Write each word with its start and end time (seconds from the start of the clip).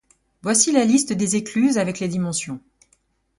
Voici 0.41 0.71
la 0.71 0.83
liste 0.83 1.13
des 1.13 1.35
écluses 1.35 1.77
avec 1.77 1.99
les 1.99 2.07
dimensions. 2.07 2.59